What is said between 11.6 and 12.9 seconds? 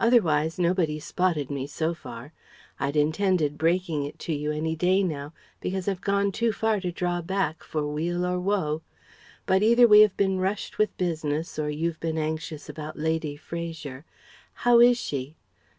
you've been anxious